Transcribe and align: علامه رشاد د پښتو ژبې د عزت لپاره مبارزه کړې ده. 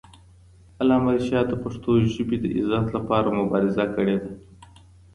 علامه 0.81 1.11
رشاد 1.17 1.45
د 1.49 1.53
پښتو 1.63 1.91
ژبې 2.13 2.37
د 2.41 2.45
عزت 2.57 2.85
لپاره 2.97 3.35
مبارزه 3.39 3.85
کړې 3.95 4.15
ده. 4.23 4.29